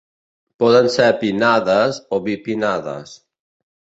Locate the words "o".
2.19-2.23